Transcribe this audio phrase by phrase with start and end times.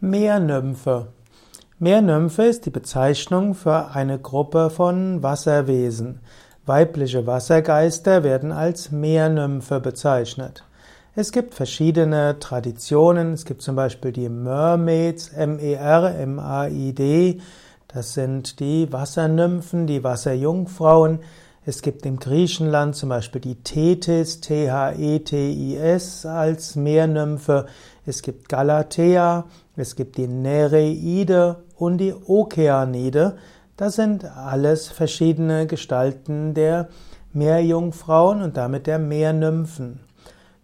[0.00, 1.06] Meernymphe.
[1.78, 6.20] Meernymphe ist die Bezeichnung für eine Gruppe von Wasserwesen.
[6.66, 10.64] Weibliche Wassergeister werden als Meernymphe bezeichnet.
[11.14, 13.32] Es gibt verschiedene Traditionen.
[13.32, 15.80] Es gibt zum Beispiel die Mermaids, M-E-R-M-A-I-D.
[17.88, 21.20] Das sind die Wassernymphen, die Wasserjungfrauen.
[21.68, 27.66] Es gibt in Griechenland zum Beispiel die Tethys, T-H-E-T-I-S als Meernymphe.
[28.06, 33.36] Es gibt Galatea, es gibt die Nereide und die Okeanide.
[33.76, 36.86] Das sind alles verschiedene Gestalten der
[37.32, 39.98] Meerjungfrauen und damit der Meernymphen.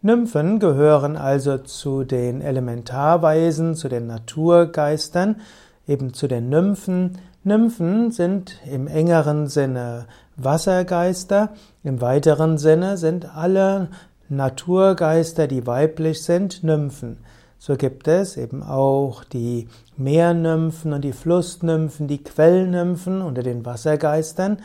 [0.02, 5.40] Nymphen gehören also zu den Elementarweisen, zu den Naturgeistern,
[5.88, 7.18] eben zu den Nymphen.
[7.42, 10.06] Nymphen sind im engeren Sinne
[10.44, 11.50] Wassergeister,
[11.82, 13.88] im weiteren Sinne sind alle
[14.28, 17.18] Naturgeister, die weiblich sind, Nymphen.
[17.58, 24.58] So gibt es eben auch die Meernymphen und die Flussnymphen, die Quellnymphen unter den Wassergeistern.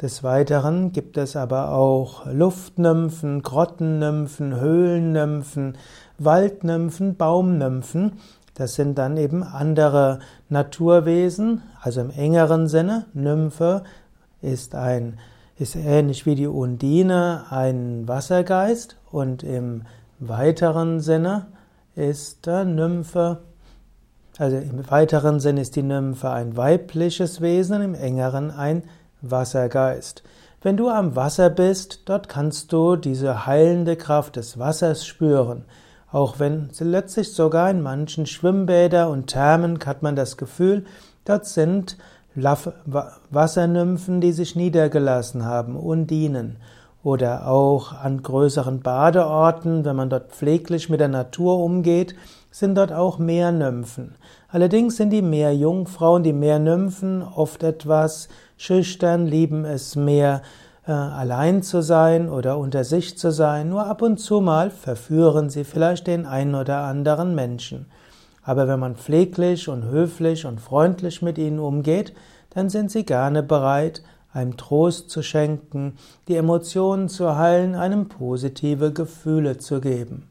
[0.00, 5.76] Des Weiteren gibt es aber auch Luftnymphen, Grottennymphen, Höhlennymphen,
[6.16, 8.12] Waldnymphen, Baumnymphen.
[8.54, 13.06] Das sind dann eben andere Naturwesen, also im engeren Sinne.
[13.12, 13.82] Nymphe
[14.42, 15.18] ist ein,
[15.58, 19.82] ist ähnlich wie die Undine ein Wassergeist und im
[20.18, 21.46] weiteren Sinne
[21.94, 23.38] ist der Nymphe,
[24.38, 28.84] also im weiteren Sinn ist die Nymphe ein weibliches Wesen, im engeren ein
[29.20, 30.22] Wassergeist.
[30.62, 35.64] Wenn du am Wasser bist, dort kannst du diese heilende Kraft des Wassers spüren.
[36.10, 40.84] Auch wenn letztlich sogar in manchen Schwimmbäder und Thermen hat man das Gefühl,
[41.24, 41.96] dort sind
[42.44, 46.56] Wassernymphen, die sich niedergelassen haben, Undinen
[47.02, 52.14] oder auch an größeren Badeorten, wenn man dort pfleglich mit der Natur umgeht,
[52.50, 54.16] sind dort auch Meernymphen.
[54.48, 60.42] Allerdings sind die Meerjungfrauen, die Meernymphen oft etwas schüchtern, lieben es mehr
[60.86, 63.68] äh, allein zu sein oder unter sich zu sein.
[63.68, 67.86] Nur ab und zu mal verführen sie vielleicht den einen oder anderen Menschen.
[68.42, 72.14] Aber wenn man pfleglich und höflich und freundlich mit ihnen umgeht,
[72.50, 75.96] dann sind sie gerne bereit, einem Trost zu schenken,
[76.28, 80.28] die Emotionen zu heilen, einem positive Gefühle zu geben.